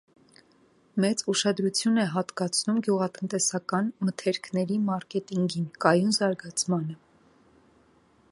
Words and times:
Մեծ 1.03 1.19
ուշադրություն 1.33 1.99
է 2.03 2.05
հատկացնում 2.13 2.79
գյուղատնտեսական 2.87 3.93
մթերքների 4.09 4.79
մարկետինգին, 4.87 5.67
կայուն 5.87 6.11
զարգացմանը։ 6.21 6.97